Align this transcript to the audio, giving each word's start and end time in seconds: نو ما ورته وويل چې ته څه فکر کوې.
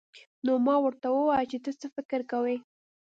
نو 0.45 0.53
ما 0.65 0.75
ورته 0.83 1.07
وويل 1.11 1.47
چې 1.51 1.57
ته 1.63 1.71
څه 1.81 1.87
فکر 1.95 2.19
کوې. 2.31 2.57